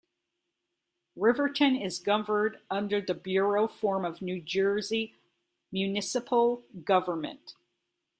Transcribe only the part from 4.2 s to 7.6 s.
Jersey municipal government.